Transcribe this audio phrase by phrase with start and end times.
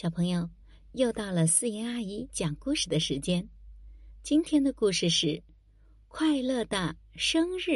[0.00, 0.48] 小朋友，
[0.92, 3.46] 又到了四言阿姨讲故事的时间。
[4.22, 5.26] 今天的故事是
[6.08, 7.70] 《快乐的生日》。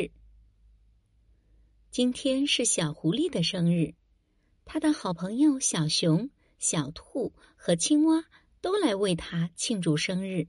[1.91, 3.93] 今天是小狐狸的生日，
[4.65, 8.25] 他的好朋友小熊、小兔和青蛙
[8.63, 10.49] 都来为他庆祝生日。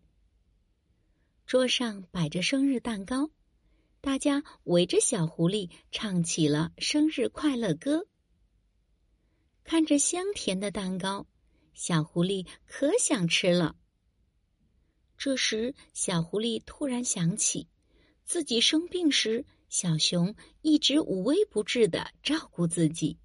[1.46, 3.30] 桌上摆着生日蛋糕，
[4.00, 8.08] 大家围着小狐狸唱起了生日快乐歌。
[9.66, 11.28] 看着香甜的蛋糕。
[11.76, 13.76] 小狐狸可想吃了。
[15.18, 17.68] 这时，小狐狸突然想起，
[18.24, 23.18] 自己生病时，小熊一直无微不至的照顾自己；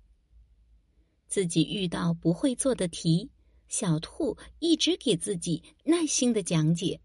[1.27, 3.31] 自己遇到不会做的题，
[3.69, 7.01] 小兔一直给自己耐心的讲解；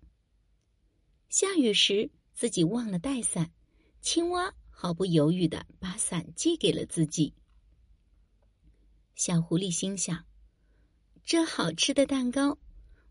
[1.29, 3.51] 下雨时，自己忘了带伞，
[4.01, 7.33] 青蛙毫不犹豫的把伞借给了自己。
[9.15, 10.25] 小狐狸心想。
[11.25, 12.59] 这好吃的蛋糕，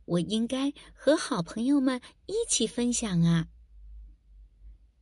[0.04, 3.48] 我应该和好朋友们一起分享啊！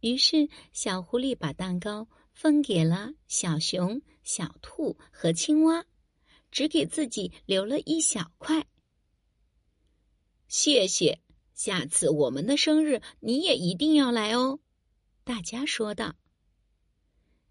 [0.01, 5.85] 于是，小狐狸把蛋糕分给了小熊、小兔和青蛙，
[6.51, 8.67] 只给自己留了一小块。
[10.49, 11.21] 谢谢，
[11.53, 14.59] 下次我们的生日你也一定要来哦！
[15.23, 16.17] 大家说道。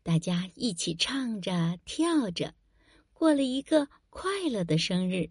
[0.02, 2.56] 大家一起唱着、跳着，
[3.14, 5.30] 过了一个快乐的生日。